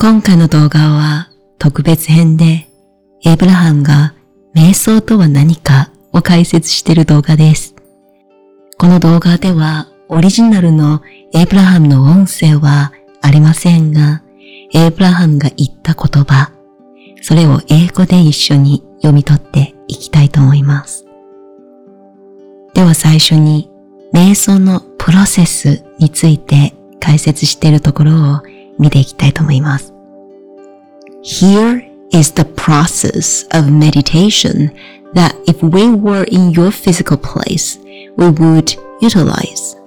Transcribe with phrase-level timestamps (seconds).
[0.00, 2.68] 今回の動画は特別編で、
[3.24, 4.14] エイブラハムが
[4.54, 7.74] 瞑想とは何かを解説している動画です。
[8.78, 11.02] この動画ではオリジナルの
[11.34, 12.92] エイブラハムの音声は
[13.22, 14.22] ありませんが、
[14.72, 16.52] エイブラハムが言った言葉、
[17.20, 21.06] それを英語で一緒に読み取っていきたいと思います。
[22.72, 23.68] では最初に
[24.14, 28.42] 瞑想のプロセスについて解説しているところを
[28.79, 29.93] 見ていきたいと思います。
[31.23, 34.71] Here is the process of meditation
[35.13, 37.79] that if we were in your physical place,
[38.17, 39.77] we would utilize.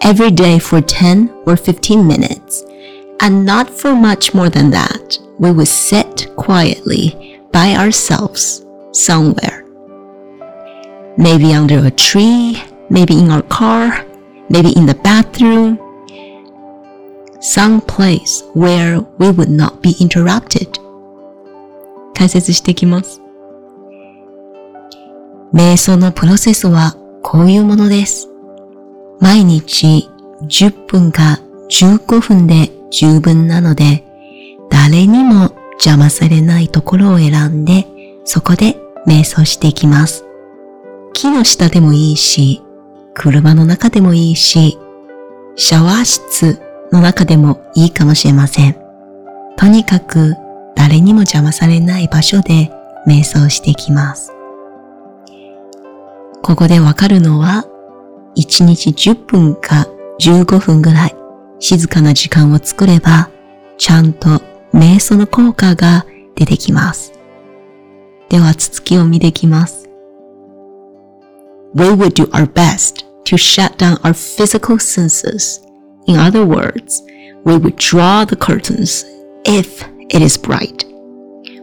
[0.00, 2.64] Every day for 10 or 15 minutes,
[3.20, 9.64] and not for much more than that, we would sit quietly by ourselves somewhere.
[11.16, 14.06] Maybe under a tree, maybe in our car,
[14.48, 15.78] maybe in the bathroom,
[17.43, 20.79] some place where we would not be interrupted.
[22.15, 23.21] 解説していきます。
[25.53, 28.29] 瞑想のプロセスはこういうものです。
[29.19, 30.09] 毎日
[30.43, 34.05] 10分か15分で十分なので、
[34.69, 37.85] 誰にも邪魔されないところを選んで、
[38.23, 40.23] そこで瞑想していきます。
[41.13, 42.61] 木の下でもいいし、
[43.13, 44.77] 車の中でもいいし、
[45.55, 46.62] シャワー室
[46.93, 48.77] の中でもいいかもしれません。
[49.57, 50.35] とにかく
[50.75, 52.71] 誰にも邪魔されない場所で
[53.07, 54.31] 瞑想していきます。
[56.43, 57.65] ここでわかるのは、
[58.37, 59.87] 1日10分か
[60.19, 61.15] 15分ぐらい
[61.59, 63.29] 静かな時間を作れば、
[63.77, 66.05] ちゃんと瞑想の効果が
[66.35, 67.13] 出てきます。
[68.29, 69.89] では続きを見ていきます。
[71.73, 75.63] We would do our best to shut down our physical senses
[76.07, 77.01] In other words,
[77.45, 79.05] we would draw the curtains
[79.45, 80.85] if it is bright.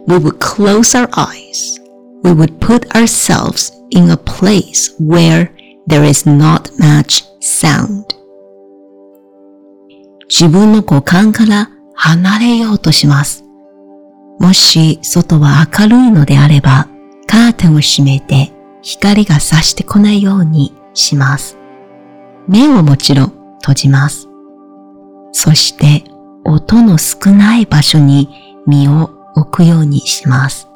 [0.07, 1.79] We would close our eyes.
[2.23, 5.51] We would put ourselves in a place where
[5.87, 8.05] there is not much sound.
[10.29, 13.43] 自分の五感から離れようとします。
[14.39, 16.87] もし外は明るいのであれば、
[17.27, 18.51] カーテンを閉めて
[18.81, 21.57] 光が差してこないようにします。
[22.47, 24.30] 目をもちろん閉じます。
[25.31, 26.03] そして
[26.43, 28.29] 音の少ない場所に
[28.67, 30.67] 身を置くようにします。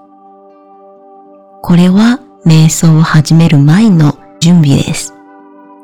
[1.62, 5.14] これは瞑想を始める前の準備です。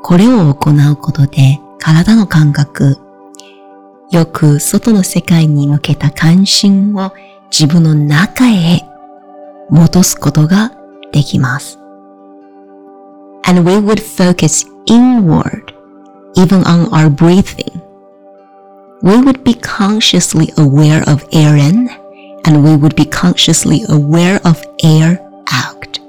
[0.03, 2.97] これを行うことで体の感覚、
[4.11, 7.11] よく外の世界に向けた関心を
[7.51, 8.81] 自分の中へ
[9.69, 10.71] 戻すことが
[11.11, 11.79] できます。
[13.47, 15.73] And we would focus inward
[16.35, 17.80] even on our breathing.
[19.03, 21.89] We would be consciously aware of air in
[22.45, 25.19] and we would be consciously aware of air
[25.51, 25.99] out.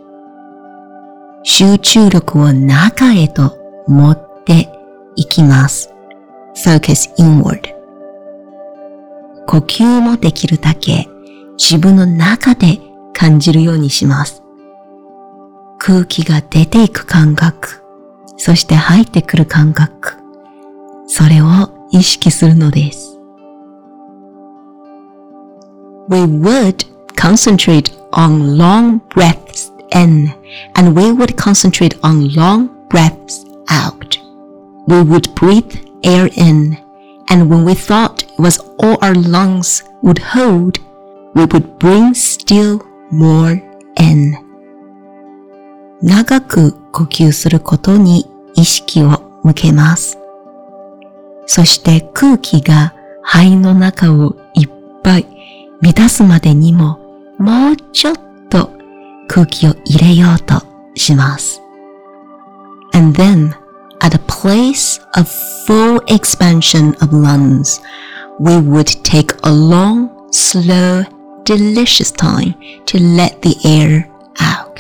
[1.45, 3.57] 集中力を中へと
[3.89, 4.69] 持って
[5.17, 5.93] いきます。
[6.65, 7.75] focus inward.
[9.47, 11.09] 呼吸もできるだけ
[11.59, 12.79] 自分の中で
[13.13, 14.43] 感じるようにします。
[15.79, 17.83] 空気が出ていく感覚、
[18.37, 20.15] そして入ってくる感覚、
[21.07, 23.18] それを意識するのです。
[26.10, 30.34] We would concentrate on long breaths in
[30.76, 34.18] and we would concentrate on long breaths out.
[34.88, 36.78] We would breathe air in
[37.30, 40.80] and when we thought it was all our lungs would hold,
[41.36, 42.82] we would bring still
[43.12, 43.62] more
[43.98, 44.36] in.
[46.02, 48.26] 長く呼吸することに
[48.56, 50.18] 意識を向けます。
[51.47, 54.69] そして空気が肺の中をいっ
[55.03, 55.27] ぱい
[55.81, 56.99] 満たすまでにも
[57.39, 58.15] もうちょっ
[58.49, 58.71] と
[59.29, 60.63] 空気を入れようと
[60.95, 61.61] します。
[62.95, 63.55] And then,
[64.01, 65.27] at a place of
[65.67, 67.81] full expansion of lungs,
[68.39, 71.05] we would take a long, slow,
[71.45, 72.55] delicious time
[72.87, 74.73] to let the air out.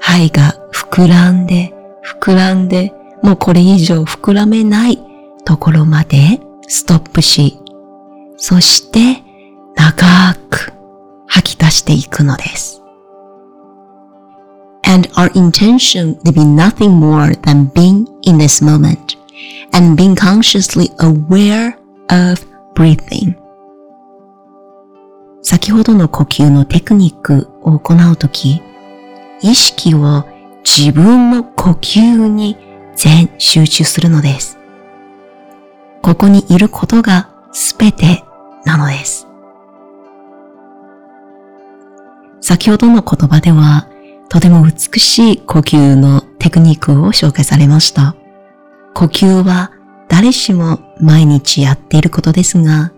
[0.00, 1.72] 肺が膨らんで
[2.04, 2.92] 膨らんで
[3.22, 4.98] もうこれ以上膨らめない
[5.46, 7.58] ところまでストップし、
[8.36, 9.22] そして
[9.76, 10.72] 長く
[11.28, 12.82] 吐き出していくのです。
[14.82, 19.16] And our intention to be nothing more than being in this moment
[19.72, 21.76] and being consciously aware
[22.08, 22.44] of
[22.74, 23.36] breathing.
[25.42, 28.60] 先ほどの呼吸のテクニックを行うとき、
[29.42, 30.24] 意識を
[30.64, 32.56] 自分の呼吸に
[32.96, 34.55] 全集中するのです。
[36.02, 38.24] ここにいることがすべて
[38.64, 39.26] なのです。
[42.40, 43.88] 先ほどの言葉では、
[44.28, 48.14] とても美しい呼吸のテクニックを紹介されました。
[48.94, 49.72] 呼吸は
[50.08, 52.92] 誰しも毎日やっていることですが、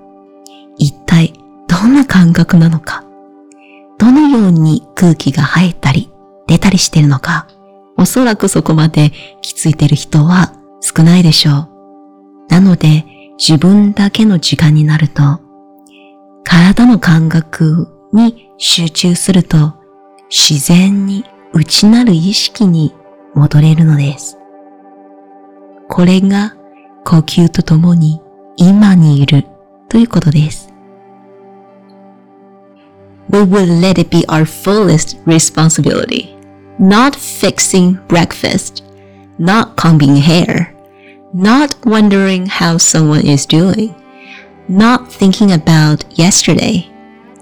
[0.77, 1.33] 一体
[1.67, 3.05] どんな感覚なのか、
[3.99, 6.11] どのように空気が入ったり
[6.47, 7.47] 出たりしているのか、
[7.97, 9.12] おそらくそこまで
[9.43, 11.77] 気づいている人は少ないでしょう。
[12.49, 13.05] なので
[13.39, 15.41] 自分だけの時間になると、
[16.45, 19.75] 体の感覚に集中すると
[20.31, 22.95] 自然に内なる意識に
[23.35, 24.39] 戻れるのです。
[25.89, 26.55] これが
[27.05, 28.21] 呼吸とともに
[28.56, 29.45] 今にいる
[29.89, 30.73] ということです。
[33.31, 36.37] We will let it be our fullest responsibility.
[36.79, 38.85] Not fixing breakfast,
[39.39, 40.75] not combing hair,
[41.34, 43.94] not wondering how someone is doing,
[44.69, 46.90] not thinking about yesterday,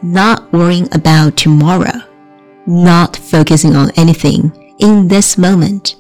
[0.03, 2.01] not worrying about tomorrow,
[2.67, 5.97] not focusing on anything in this moment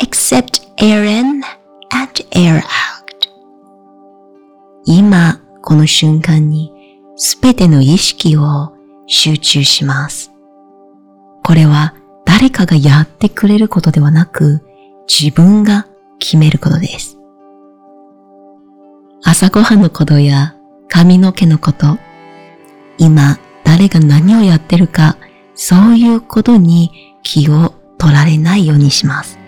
[0.00, 1.42] except air in
[1.92, 3.00] and air out.
[4.86, 6.72] 今、この瞬間に
[7.16, 8.74] すべての意識を
[9.06, 10.32] 集中します。
[11.44, 11.94] これは
[12.24, 14.62] 誰かがやってくれることではなく
[15.08, 15.86] 自分が
[16.18, 17.19] 決めることです。
[19.22, 20.56] 朝ごはんのことや
[20.88, 21.98] 髪の毛のこと、
[22.98, 25.16] 今誰が何をやってるか、
[25.54, 29.38] そういうことに気を取られないようにします。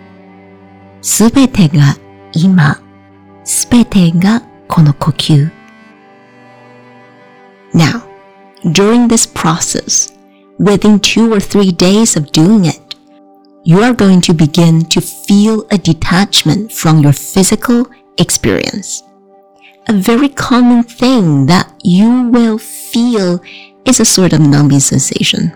[1.00, 1.96] すべてが
[2.32, 2.80] 今、
[3.44, 5.50] すべてがこの呼吸。
[7.74, 8.02] Now,
[8.64, 10.14] during this process,
[10.60, 12.80] within two or three days of doing it,
[13.64, 17.86] you are going to begin to feel a detachment from your physical
[18.18, 19.02] experience.
[19.86, 23.40] A very common thing that you will feel
[23.84, 25.52] is a sort of numbing sensation.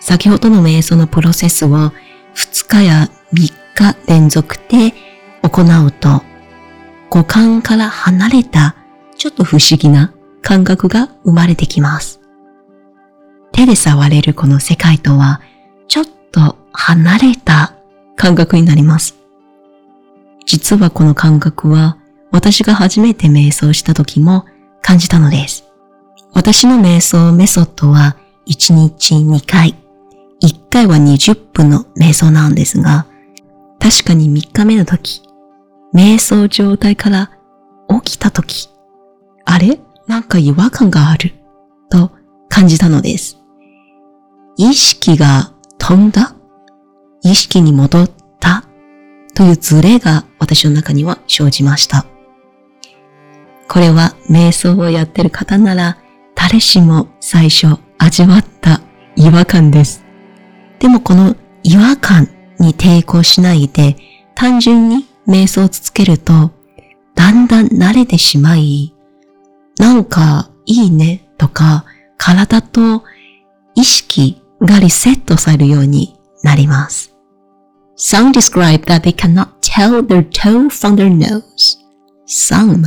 [0.00, 1.68] 先ほどの瞑想のプロセスを
[2.34, 4.92] 2日や3日連続で
[5.42, 6.22] 行うと、
[7.08, 8.76] 五感から離れた
[9.16, 10.12] ちょっと不思議な
[10.42, 12.20] 感覚が生まれてきます。
[13.52, 15.40] 手で触れるこの世界とは
[15.88, 17.74] ちょっと離れた
[18.16, 19.23] 感覚になります。
[20.54, 21.98] 実はこの感覚は
[22.30, 24.44] 私が初めて瞑想した時も
[24.82, 25.64] 感じたのです。
[26.32, 28.16] 私の瞑想メソッドは
[28.46, 29.74] 1日2回、
[30.40, 33.06] 1回は20分の瞑想なんですが、
[33.80, 35.22] 確かに3日目の時、
[35.92, 37.32] 瞑想状態から
[38.04, 38.68] 起きた時、
[39.44, 39.80] あれ？
[40.06, 41.32] なんか違和感がある。
[41.90, 42.12] と
[42.48, 43.38] 感じたのです。
[44.56, 46.36] 意識が飛んだ？
[47.24, 48.62] 意識に戻った？
[49.34, 52.06] というズレが私の中には生じました。
[53.68, 55.98] これは瞑想をやってる方なら
[56.34, 58.80] 誰しも最初味わった
[59.16, 60.04] 違和感です。
[60.78, 62.28] でもこの違和感
[62.58, 63.96] に抵抗しないで
[64.34, 66.50] 単純に瞑想を続けると
[67.14, 68.94] だんだん慣れてしまい
[69.78, 71.84] なんかいいねとか
[72.16, 73.02] 体と
[73.74, 77.13] 意識がリセットされるようになります。
[77.95, 81.83] Some describe that they cannot tell their toe from their nose.
[82.25, 82.85] Some,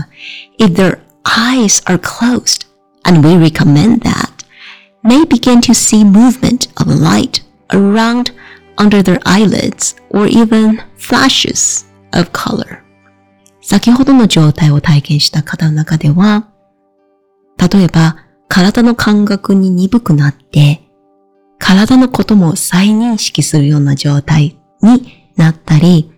[0.58, 2.64] if their eyes are closed,
[3.04, 4.44] and we recommend that,
[5.02, 8.30] may begin to see movement of light around
[8.78, 12.82] under their eyelids or even flashes of color.
[13.60, 16.48] 先ほどの状態を体験した方の中では、
[17.58, 18.16] 例えば
[18.48, 20.80] 体の感覚に鈍くなって、
[21.58, 26.11] 体のことも再認識するような状態 になったり、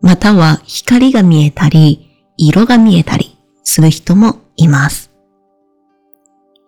[0.00, 5.10] または光が見えたり、色が見えたりする人もいます。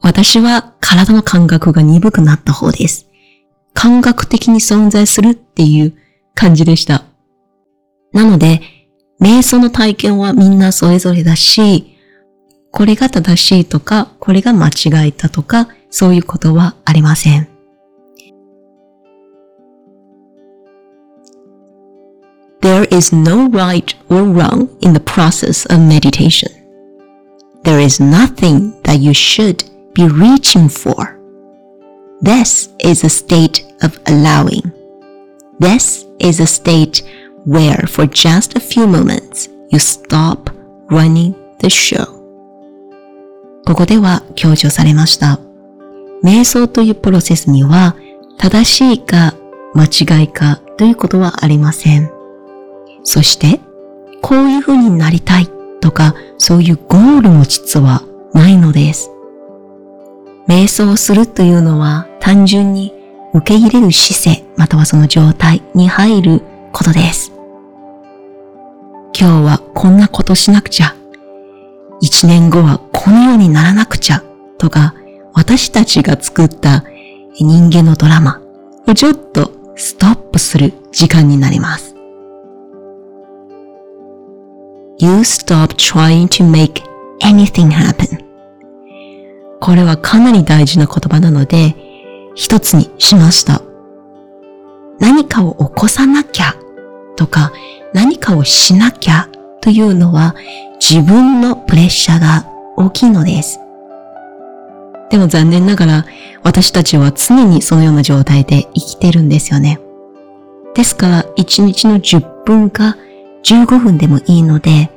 [0.00, 3.07] 私は体の感覚が鈍くなった方です。
[3.75, 5.95] 感覚的に存在するっていう
[6.35, 7.05] 感じでした。
[8.12, 8.62] なので、
[9.21, 11.97] 瞑想の体験はみんなそれぞれだし、
[12.71, 17.55] これが正しいとか、これが間違えたとか、そういうことはありません。
[22.65, 26.51] There is no right or wrong in the process of meditation.
[27.63, 31.20] There is nothing that you should be reaching for.
[32.22, 34.72] This is a state of allowing.
[35.60, 37.01] This is a state
[37.46, 40.50] where for just a few moments you stop
[40.89, 42.05] running the show.
[43.65, 45.39] ここでは強調されました。
[46.24, 47.96] 瞑想というプロセスには
[48.38, 49.34] 正しいか
[49.74, 52.14] 間違いかということはありません。
[53.08, 53.60] そして、
[54.20, 55.48] こういう風になりたい
[55.80, 58.02] とかそういうゴールも実は
[58.34, 59.10] ないのです。
[60.48, 62.92] 瞑想するというのは単純に
[63.32, 67.32] 受け入れる姿勢またはその状態に入ることです。
[69.18, 70.96] 今日はこんなことしなくちゃ。
[72.00, 74.25] 一年後はこのようにならなくちゃ。
[74.58, 74.94] とか、
[75.32, 76.82] 私たちが作った
[77.38, 78.40] 人間のドラマ
[78.88, 81.96] をちょっとストップする時間になります。
[84.99, 86.83] You stop trying to make
[87.21, 88.25] anything happen.
[89.61, 91.75] これはかなり大事な言葉なので、
[92.35, 93.62] 一つにしました。
[94.99, 96.55] 何かを起こさなきゃ
[97.17, 97.53] とか
[97.93, 99.29] 何かをしなきゃ
[99.61, 100.35] というのは
[100.81, 103.61] 自分のプレッシャーが大きいのです。
[105.11, 106.07] でも残念ながら
[106.43, 109.81] 私たちは常にそのような状態で生きてるんですよね。
[110.75, 112.97] ですから1日の10分か
[113.47, 114.91] 15分でもいいので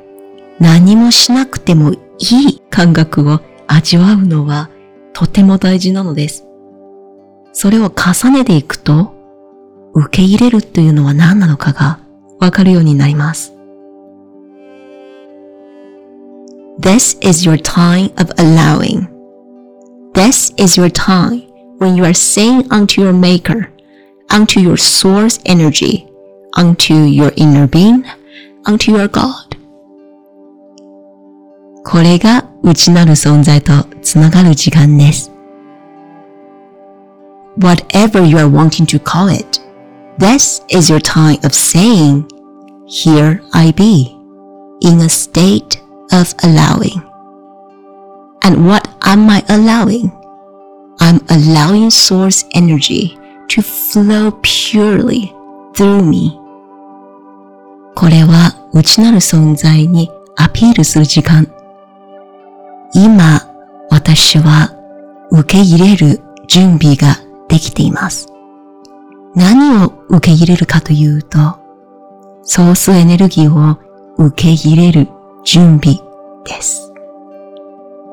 [0.58, 1.98] 何もしなくてもい
[2.48, 4.68] い感覚を味わうのは
[5.12, 6.46] とても大事なのです。
[7.52, 9.14] それを重ねていくと
[9.94, 12.00] 受け入れるというのは何なのかが
[12.40, 13.52] わかるようになります。
[16.80, 19.06] This is your time of allowing.
[20.14, 21.46] This is your time
[21.78, 23.70] when you are saying unto your maker,
[24.28, 26.06] unto your source energy,
[26.56, 28.02] unto your inner being,
[28.65, 29.55] unto your God.
[31.83, 33.71] これが内なる存在と
[34.01, 35.31] つながる時間です。
[37.57, 39.61] Whatever you are wanting to call it,
[40.17, 42.25] this is your time of saying,
[42.87, 44.17] Here I be,
[44.81, 45.81] in a state
[46.11, 47.01] of allowing.
[48.43, 50.11] And what am I allowing?
[50.99, 53.17] I'm allowing source energy
[53.49, 55.33] to flow purely
[55.75, 56.38] through me.
[57.94, 61.46] これは内なる存在にアピールする時間。
[62.94, 63.40] 今、
[63.90, 64.72] 私は
[65.30, 67.16] 受け入れる準備が
[67.48, 68.28] できています。
[69.34, 71.38] 何を受け入れるかというと、
[72.42, 73.78] ソースエネルギーを
[74.16, 75.08] 受け入れる
[75.44, 76.00] 準備
[76.44, 76.92] です。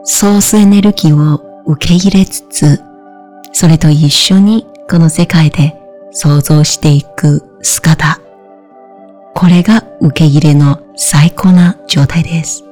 [0.03, 2.81] ソースエネルギーを受け入れつつ、
[3.53, 5.75] それと一緒にこの世界で
[6.12, 8.26] 想像していく姿。
[9.37, 12.64] これが受け入れの最高な状態です。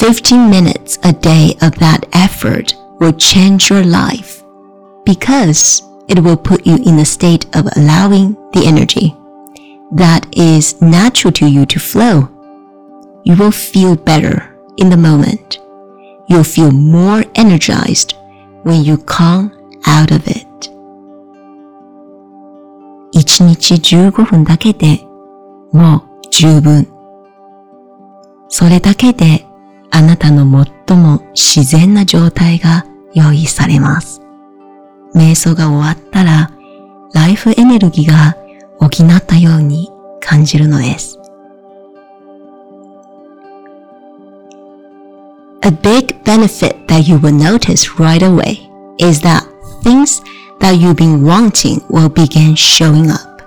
[0.00, 4.44] 15 minutes a day of that effort will change your life
[5.04, 9.14] because it will put you in a state of allowing the energy
[9.92, 12.28] that is natural to you to flow.
[13.24, 15.58] You will feel better in the moment.
[16.28, 18.14] You'll feel more energized
[18.62, 19.52] when you come
[19.86, 20.46] out of it.
[23.33, 24.99] 1日15分だけで
[25.71, 26.87] もう十分。
[28.47, 29.47] それだけで
[29.89, 30.43] あなたの
[30.87, 32.85] 最も自然な状態が
[33.15, 34.21] 用意されます。
[35.15, 36.51] 瞑想が終わったら
[37.15, 38.37] ライフエネルギーが
[38.79, 41.17] 補ったように感じるのです。
[45.63, 49.41] A big benefit that you will notice right away is that
[49.81, 50.21] things
[50.62, 53.42] that you've been wanting will begin showing up.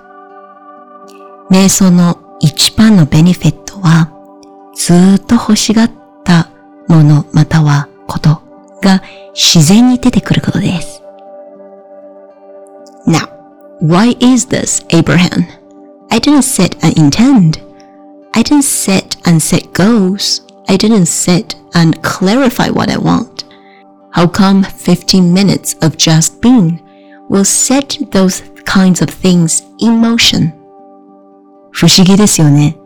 [1.50, 4.10] 瞑想の一番のベネフィットは、
[4.74, 5.90] ずっと欲しがっ
[6.24, 6.50] た
[6.88, 8.42] ものまたはこと
[8.82, 9.02] が
[9.34, 11.02] 自然に出てくることです。
[13.06, 13.28] Now,
[13.80, 15.46] why is this, Abraham?
[16.10, 17.60] I didn't set an intent.
[18.34, 20.42] I didn't set and set goals.
[20.68, 23.44] I didn't sit and clarify what I want.
[24.10, 26.80] How come 15 minutes of just being
[27.29, 30.53] will set those kinds of things in motion?
[31.71, 32.77] 不思議ですよね。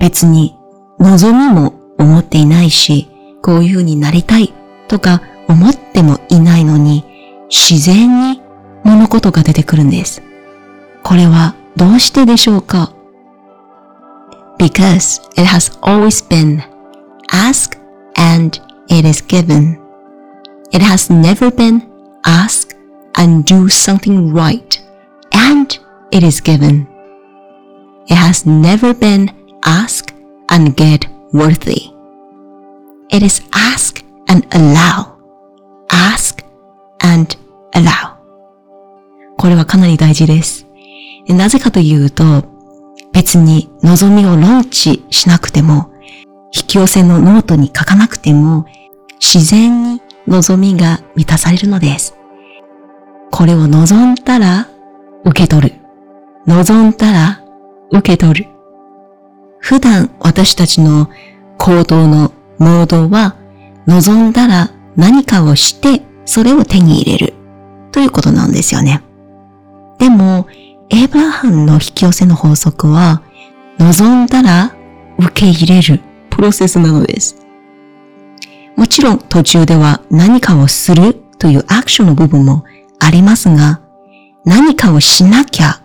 [0.00, 0.56] 別に
[0.98, 3.08] 望みも思っていないし、
[3.42, 4.52] こういう風になりたい
[4.88, 7.04] とか思ってもいないのに、
[7.48, 8.40] 自然に
[8.84, 10.22] 物事が出てくるんです。
[11.02, 12.92] これはどうしてでしょうか
[14.58, 16.60] ?Because it has always been
[17.30, 17.78] ask
[18.16, 18.58] and
[18.88, 19.78] it is given.
[20.72, 21.82] It has never been
[22.24, 22.71] ask
[23.16, 24.80] and do something right
[25.32, 25.78] and
[26.10, 26.86] it is given.
[28.08, 29.30] It has never been
[29.64, 30.12] ask
[30.48, 31.92] and get worthy.
[33.10, 35.16] It is ask and allow.
[35.90, 36.44] Ask
[37.00, 37.36] and
[37.74, 38.16] allow.
[39.38, 40.66] これはかなり大事です。
[41.28, 42.44] なぜかというと、
[43.12, 45.92] 別に望みをローンチしなくても
[46.54, 48.66] 引き寄せのノートに書かなくても
[49.20, 52.14] 自然に望みが満たされるのです。
[53.32, 54.68] これを望んだら
[55.24, 55.74] 受け取る。
[56.46, 57.42] 望んだら
[57.90, 58.46] 受け取る。
[59.58, 61.08] 普段私たちの
[61.58, 63.34] 行動のモードは
[63.86, 67.32] 望んだら何かをしてそれを手に入れる
[67.90, 69.02] ということなんですよね。
[69.98, 70.46] でも、
[70.90, 73.22] エイブラハムの引き寄せの法則は、
[73.78, 74.74] 望んだら
[75.18, 77.46] 受け入れるプロセスなのです。
[78.76, 82.64] もちろん途中では何かをするというアクションの部分も
[83.02, 83.80] ありますが、
[84.44, 85.82] 何かをしなきゃ、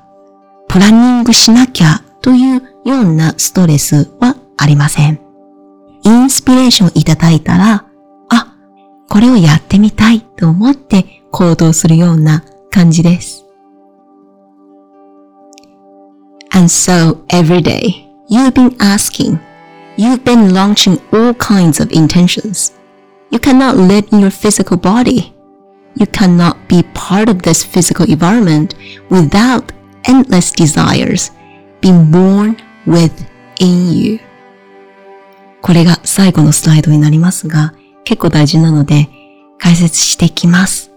[0.67, 5.19] プランニングしなきゃというようなストレスはありません。
[6.03, 7.85] インスピレーションいただいたら、
[8.29, 8.55] あ、
[9.09, 13.43] これをやってみたいと思って行動するような感じです。
[16.51, 19.39] And so every day, you've been asking,
[19.97, 22.73] you've been launching all kinds of intentions.
[23.31, 25.36] You cannot live in your physical body.
[25.99, 28.75] You cannot be part of this physical environment
[29.09, 29.73] without
[30.07, 31.31] endless desires
[31.81, 34.19] being born within you.
[35.61, 37.73] これが最後のスライドになりますが、
[38.03, 39.09] 結構大事なので
[39.57, 40.91] 解説していきます。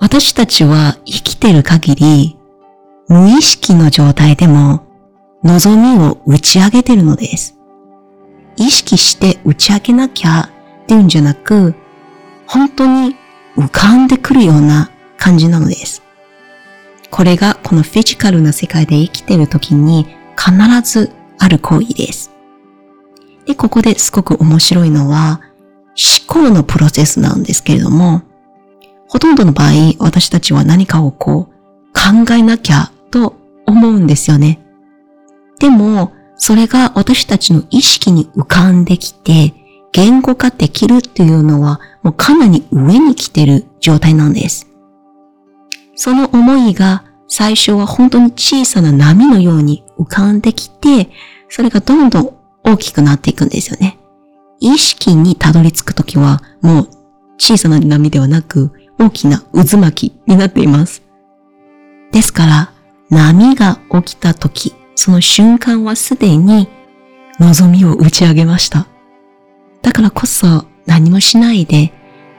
[0.00, 2.38] 私たちは生きている限り、
[3.08, 4.86] 無意識の状態でも
[5.44, 7.58] 望みを打ち上げてるのです。
[8.56, 10.50] 意識して打ち上げなきゃ
[10.82, 11.74] っていうんじゃなく、
[12.48, 13.14] 本当に
[13.56, 16.02] 浮かんでくるような感じなのです。
[17.10, 20.52] これがこのフィジカルな世界で生きている時に必
[20.82, 22.30] ずある行為です。
[23.46, 25.40] で、ここですごく面白いのは
[25.88, 28.22] 思考のプロセスなんですけれども、
[29.08, 31.54] ほとんどの場合私たちは何かをこう
[31.92, 33.34] 考えなきゃと
[33.66, 34.60] 思うんですよね。
[35.58, 39.54] でも、それが私たちの意識に浮かんできて、
[39.98, 44.68] 言語化できるっていうのはもうかなり上に来てる状態なんです。
[45.96, 51.10] その思いが最初は本当に小さな波のように浮かんできて、
[51.48, 53.98] それがどんどん大きくなっていくんですよね。
[54.60, 56.88] 意識にたどり着くときはもう
[57.36, 61.02] 小さな波ではなく大きな渦巻きになっています。
[62.12, 62.70] ですから
[63.10, 66.68] 波が起きたとき、その瞬間はすでに
[67.40, 68.86] 望みを打ち上げました。
[69.82, 71.92] だからこそ何もしないで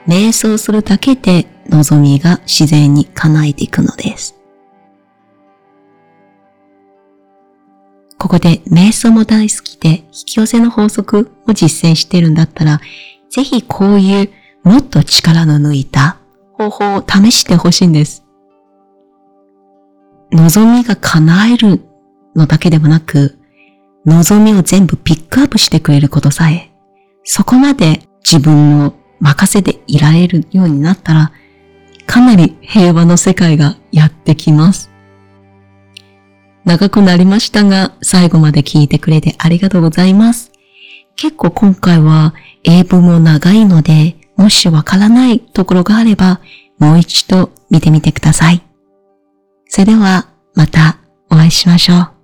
[0.06, 4.36] 瞑想するだけで望みが自然に叶えていくのです。
[8.18, 12.80] ここで瞑想も大好きで引き寄せの法則を実践しているんだったら、
[13.30, 14.30] ぜひこういう
[14.62, 16.18] もっと力の抜いた
[16.52, 18.24] 方法を試してほしいんです。
[20.32, 21.80] 望みが叶える
[22.36, 23.38] のだけでもなく、
[24.04, 26.69] 望みを全部ピックアップしてくれることさえ、
[27.24, 31.32] そこまで自分の任せていられるようになったら、
[32.06, 34.90] かなり平和の世界がやってきます。
[36.64, 40.52] 長くなりましたが、最後まで聞いてくれてありがとうございます。
[41.16, 46.40] 結構今回は英文も長いので、もしわからないところがあれば、
[46.78, 48.62] もう一度見てみてください。
[49.68, 50.98] それではまた
[51.30, 52.19] お会いしましょう。